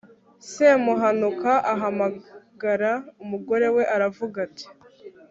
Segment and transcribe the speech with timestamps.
[0.51, 2.91] semuhanuka ahamagara
[3.23, 4.65] umugore we aravuga ati